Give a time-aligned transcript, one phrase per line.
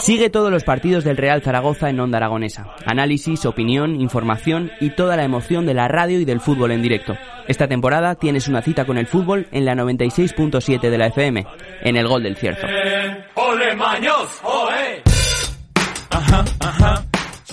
[0.00, 2.74] Sigue todos los partidos del Real Zaragoza en Onda Aragonesa.
[2.86, 7.14] Análisis, opinión, información y toda la emoción de la radio y del fútbol en directo.
[7.46, 11.46] Esta temporada tienes una cita con el fútbol en la 96.7 de la FM,
[11.82, 12.66] en el Gol del Cierzo.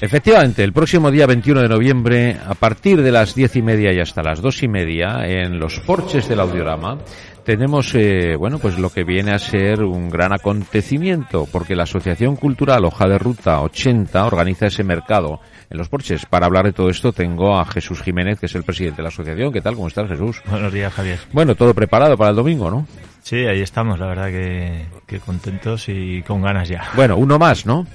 [0.00, 4.00] Efectivamente, el próximo día 21 de noviembre, a partir de las diez y media y
[4.00, 6.98] hasta las dos y media, en los porches del Audiorama,
[7.44, 12.36] tenemos, eh, bueno, pues lo que viene a ser un gran acontecimiento, porque la Asociación
[12.36, 16.26] Cultural Hoja de Ruta 80 organiza ese mercado en los porches.
[16.26, 19.08] Para hablar de todo esto tengo a Jesús Jiménez, que es el presidente de la
[19.08, 19.52] asociación.
[19.52, 19.74] ¿Qué tal?
[19.74, 20.42] ¿Cómo estás, Jesús?
[20.46, 21.18] Buenos días, Javier.
[21.32, 22.86] Bueno, todo preparado para el domingo, ¿no?
[23.22, 26.90] Sí, ahí estamos, la verdad que, que contentos y con ganas ya.
[26.94, 27.86] Bueno, uno más, ¿no?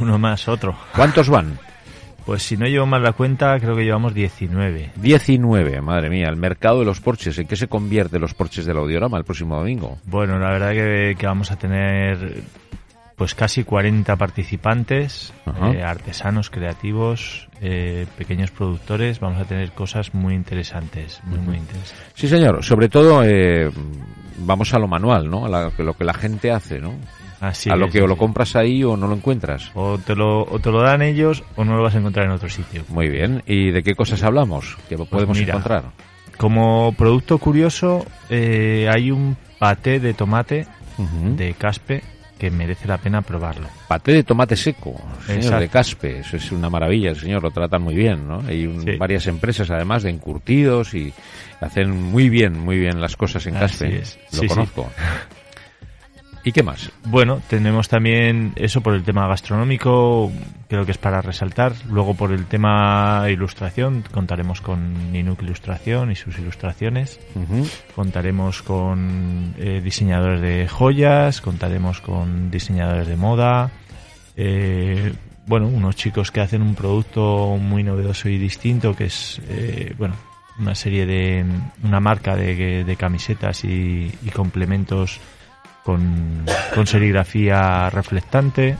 [0.00, 0.76] Uno más, otro.
[0.94, 1.58] ¿Cuántos van?
[2.26, 4.92] Pues si no llevo mal la cuenta, creo que llevamos 19.
[4.96, 6.28] 19, madre mía.
[6.28, 7.36] El mercado de los porches.
[7.38, 9.98] ¿En qué se convierte los porches del audiorama el próximo domingo?
[10.04, 12.42] Bueno, la verdad que, que vamos a tener
[13.16, 15.32] pues casi 40 participantes,
[15.74, 19.20] eh, artesanos, creativos, eh, pequeños productores.
[19.20, 22.06] Vamos a tener cosas muy interesantes, muy, muy interesantes.
[22.14, 22.64] Sí, señor.
[22.64, 23.70] Sobre todo, eh,
[24.38, 25.44] vamos a lo manual, ¿no?
[25.46, 26.94] A la- lo que la gente hace, ¿no?
[27.42, 29.70] Así a lo es, que o lo compras ahí o no lo encuentras.
[29.74, 32.30] O te, lo, o te lo dan ellos o no lo vas a encontrar en
[32.32, 32.84] otro sitio.
[32.88, 33.42] Muy bien.
[33.46, 34.78] ¿Y de qué cosas hablamos?
[34.88, 35.84] ¿Qué podemos Pues mira, encontrar?
[36.36, 40.66] Como producto curioso, eh, hay un paté de tomate
[41.36, 42.02] de caspe
[42.38, 43.68] que merece la pena probarlo.
[43.88, 45.60] Paté de tomate seco, señor, Exacto.
[45.60, 46.18] de caspe.
[46.20, 47.42] Eso es una maravilla, el señor.
[47.42, 48.40] Lo tratan muy bien, ¿no?
[48.46, 48.96] Hay un- Sí.
[48.98, 51.12] varias empresas, además, de encurtidos y
[51.60, 53.96] hacen muy bien, muy bien las cosas en Así caspe.
[53.98, 54.18] es.
[54.32, 54.46] Lo sí.
[54.48, 54.90] conozco.
[56.44, 56.90] ¿Y qué más?
[57.04, 60.32] Bueno, tenemos también eso por el tema gastronómico,
[60.68, 61.72] creo que es para resaltar.
[61.88, 67.20] Luego por el tema ilustración, contaremos con Ninuk Ilustración y sus ilustraciones.
[67.94, 73.70] Contaremos con eh, diseñadores de joyas, contaremos con diseñadores de moda.
[74.36, 75.12] eh,
[75.46, 80.14] bueno, unos chicos que hacen un producto muy novedoso y distinto, que es, eh, bueno,
[80.58, 81.44] una serie de,
[81.82, 85.20] una marca de, de camisetas y, y complementos
[85.84, 86.44] con,
[86.74, 88.76] con serigrafía reflectante.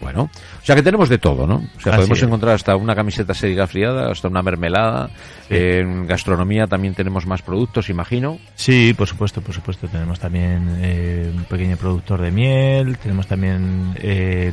[0.00, 1.56] Bueno, o sea que tenemos de todo, ¿no?
[1.56, 2.24] O sea, Así podemos es.
[2.24, 5.08] encontrar hasta una camiseta serigrafiada, hasta una mermelada.
[5.48, 5.54] Sí.
[5.56, 8.38] En gastronomía también tenemos más productos, imagino.
[8.54, 9.86] Sí, por supuesto, por supuesto.
[9.88, 14.52] Tenemos también eh, un pequeño productor de miel, tenemos también eh,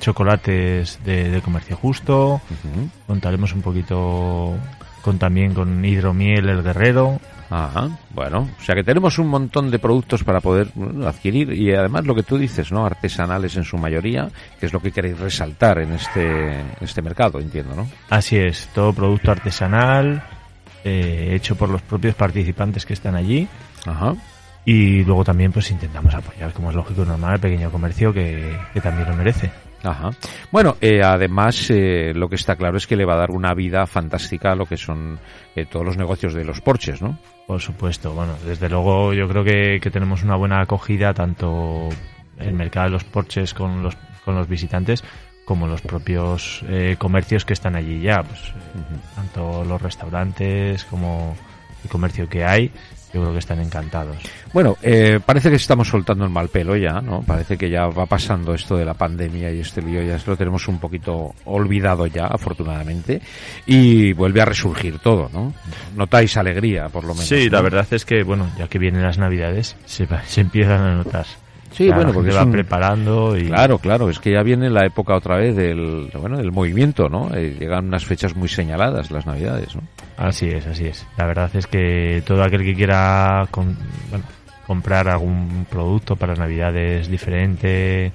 [0.00, 2.40] chocolates de, de comercio justo.
[3.06, 4.54] Contaremos un poquito
[5.04, 7.20] con también con hidromiel el guerrero.
[7.50, 11.74] Ajá, bueno, o sea que tenemos un montón de productos para poder bueno, adquirir y
[11.74, 12.86] además lo que tú dices, ¿no?
[12.86, 17.76] Artesanales en su mayoría, que es lo que queréis resaltar en este, este mercado, entiendo,
[17.76, 17.86] ¿no?
[18.08, 20.24] Así es, todo producto artesanal,
[20.84, 23.46] eh, hecho por los propios participantes que están allí.
[23.84, 24.14] Ajá.
[24.64, 28.80] Y luego también pues intentamos apoyar, como es lógico normal, al pequeño comercio que, que
[28.80, 29.50] también lo merece.
[29.84, 30.10] Ajá.
[30.50, 33.54] Bueno, eh, además eh, lo que está claro es que le va a dar una
[33.54, 35.18] vida fantástica a lo que son
[35.54, 37.18] eh, todos los negocios de los porches, ¿no?
[37.46, 41.90] Por supuesto, bueno, desde luego yo creo que, que tenemos una buena acogida tanto
[42.38, 45.04] el mercado de los porches con los, con los visitantes
[45.44, 51.36] como los propios eh, comercios que están allí ya, pues eh, tanto los restaurantes como
[51.84, 52.70] el comercio que hay,
[53.14, 54.16] yo creo que están encantados.
[54.52, 57.22] Bueno, eh, parece que estamos soltando el mal pelo ya, ¿no?
[57.22, 60.66] Parece que ya va pasando esto de la pandemia y este lío ya lo tenemos
[60.66, 63.22] un poquito olvidado ya, afortunadamente,
[63.66, 65.54] y vuelve a resurgir todo, ¿no?
[65.94, 67.28] Notáis alegría, por lo menos.
[67.28, 67.52] Sí, ¿no?
[67.52, 71.26] la verdad es que, bueno, ya que vienen las navidades, se, se empiezan a notar.
[71.74, 73.46] Sí, bueno, porque es va un- preparando y...
[73.48, 77.34] Claro, claro, es que ya viene la época otra vez del, bueno, del movimiento, ¿no?
[77.34, 79.82] Eh, llegan unas fechas muy señaladas, las navidades, ¿no?
[80.16, 81.06] Así es, así es.
[81.18, 83.76] La verdad es que todo aquel que quiera con-
[84.10, 84.24] bueno,
[84.66, 88.12] comprar algún producto para Navidades diferente,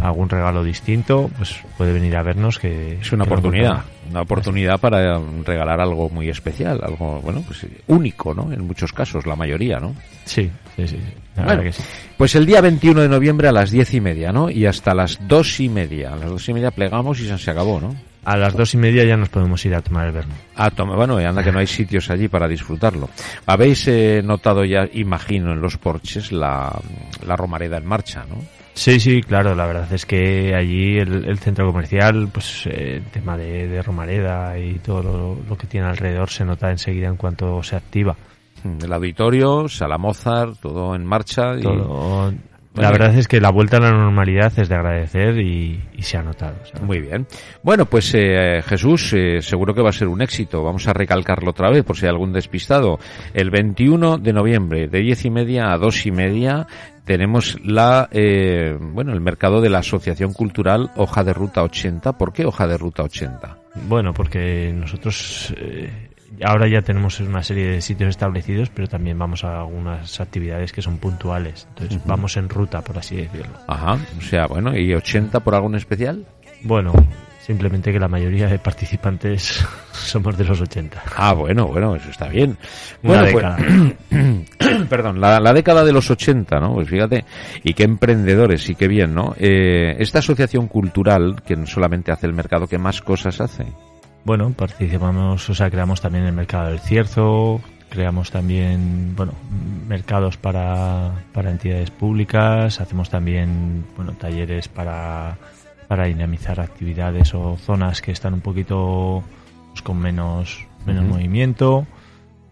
[0.00, 4.80] algún regalo distinto, pues puede venir a vernos que Es una que oportunidad, una oportunidad
[4.80, 8.52] para regalar algo muy especial, algo, bueno, pues único, ¿no?
[8.52, 9.94] En muchos casos, la mayoría, ¿no?
[10.24, 10.98] Sí, sí, sí.
[11.36, 11.88] La Bueno, verdad que sí.
[12.16, 14.50] Pues el día 21 de noviembre a las diez y media, ¿no?
[14.50, 16.12] Y hasta las dos y media.
[16.12, 17.94] A las dos y media plegamos y se, se acabó, ¿no?
[18.24, 20.34] A las dos y media ya nos podemos ir a tomar el vermú.
[20.54, 23.08] Ah, toma, bueno, y anda que no hay sitios allí para disfrutarlo.
[23.46, 26.78] ¿Habéis eh, notado ya, imagino, en los porches la,
[27.26, 28.36] la romareda en marcha, no?
[28.80, 33.04] Sí, sí, claro, la verdad es que allí el, el centro comercial, pues eh, el
[33.10, 37.16] tema de, de Romareda y todo lo, lo que tiene alrededor se nota enseguida en
[37.16, 38.16] cuanto se activa.
[38.64, 41.58] El auditorio, Sala Mozart, todo en marcha.
[41.58, 42.32] Y, Todo,
[42.74, 46.22] la verdad es que la vuelta a la normalidad es de agradecer y, se ha
[46.22, 46.54] notado.
[46.82, 47.26] Muy bien.
[47.62, 50.62] Bueno, pues eh, Jesús, eh, seguro que va a ser un éxito.
[50.62, 52.98] Vamos a recalcarlo otra vez por si hay algún despistado.
[53.34, 56.66] El 21 de noviembre, de diez y media a dos y media,
[57.04, 62.16] tenemos la, eh, bueno, el mercado de la Asociación Cultural Hoja de Ruta 80.
[62.16, 63.58] ¿Por qué Hoja de Ruta 80?
[63.88, 65.52] Bueno, porque nosotros
[66.44, 70.82] ahora ya tenemos una serie de sitios establecidos, pero también vamos a algunas actividades que
[70.82, 71.66] son puntuales.
[71.70, 73.58] Entonces vamos en ruta, por así decirlo.
[73.66, 76.24] Ajá, o sea, bueno, ¿y 80 por algún especial?
[76.62, 76.92] Bueno,
[77.40, 81.02] simplemente que la mayoría de participantes somos de los 80.
[81.16, 82.56] Ah, bueno, bueno, eso está bien.
[83.02, 86.74] Bueno, pues, perdón, la, década de los 80, ¿no?
[86.74, 87.24] Pues fíjate,
[87.62, 89.34] y qué emprendedores y qué bien, ¿no?
[89.38, 93.66] Eh, esta asociación cultural, que no solamente hace el mercado, ¿qué más cosas hace?
[94.24, 99.32] Bueno, participamos, o sea, creamos también el mercado del cierzo, creamos también, bueno,
[99.88, 105.38] mercados para, para entidades públicas, hacemos también, bueno, talleres para,
[105.88, 109.22] para dinamizar actividades o zonas que están un poquito
[109.70, 111.86] pues, con menos, menos movimiento.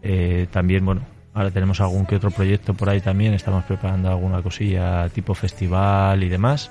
[0.03, 1.03] Eh, también, bueno,
[1.35, 6.23] ahora tenemos algún que otro proyecto por ahí también, estamos preparando alguna cosilla tipo festival
[6.23, 6.71] y demás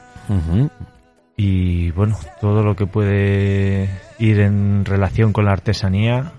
[1.38, 6.34] y bueno, todo lo que puede ir en relación con la artesanía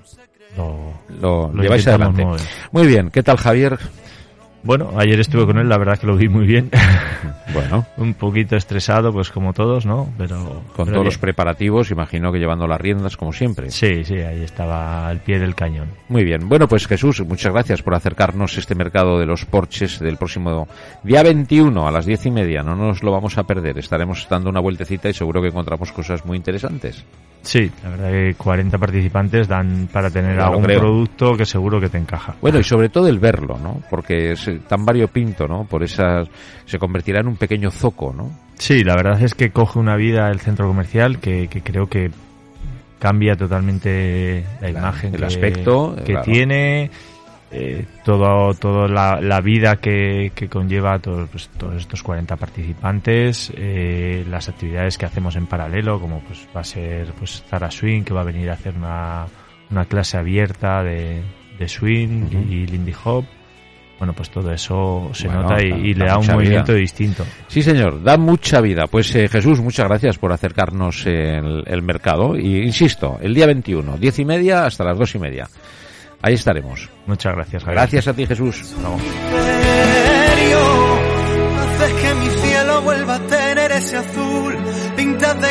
[0.57, 2.27] lo, lo, lo lleváis adelante.
[2.73, 3.79] Muy bien, ¿qué tal Javier?
[4.63, 6.71] Bueno, ayer estuve con él, la verdad que lo vi muy bien.
[7.55, 7.87] Bueno.
[7.97, 10.13] un poquito estresado, pues como todos, ¿no?
[10.19, 10.63] Pero.
[10.77, 13.71] Con todos los preparativos, imagino que llevando las riendas, como siempre.
[13.71, 15.89] Sí, sí, ahí estaba al pie del cañón.
[16.11, 16.47] Muy bien.
[16.47, 20.69] Bueno, pues Jesús, muchas gracias por acercarnos este mercado de los porches del próximo
[21.03, 22.63] día 21 a las diez y media.
[22.63, 23.79] No nos lo vamos a perder.
[23.79, 27.03] Estaremos dando una vueltecita y seguro que encontramos cosas muy interesantes.
[27.43, 31.99] Sí, la verdad que 40 participantes dan para tener algún producto que seguro que te
[31.99, 32.35] encaja.
[32.41, 33.81] Bueno, y sobre todo el verlo, ¿no?
[33.89, 35.65] Porque es tan variopinto, ¿no?
[35.65, 36.29] Por esas
[36.67, 38.31] se convertirá en un pequeño zoco, ¿no?
[38.59, 42.11] Sí, la verdad es que coge una vida el centro comercial que, creo que
[42.99, 46.91] cambia totalmente la, imagen, el aspecto que tiene
[47.51, 54.51] eh, todo, toda la, vida que, conlleva todos, pues, todos estos 40 participantes, eh, las
[54.51, 58.21] actividades que hacemos en paralelo, como pues va a ser pues Zara Swing, que va
[58.21, 59.27] a venir a hacer una,
[59.71, 61.23] una clase abierta de,
[61.59, 63.25] de swing y Lindy Hop.
[63.99, 67.25] Bueno, pues todo eso se nota y, le da, un movimiento distinto.
[67.49, 68.87] Sí, señor, da mucha vida.
[68.87, 72.37] Pues eh, Jesús, muchas gracias por acercarnos el, el mercado.
[72.39, 75.49] Y insisto, el día 21, diez y media hasta las dos y media.
[76.23, 76.89] Ahí estaremos.
[77.07, 77.81] Muchas gracias, Javier.
[77.81, 78.75] Gracias a ti, Jesús.
[78.83, 79.03] Vamos.
[81.61, 84.18] Haces que mi cielo vuelva a tener ese azul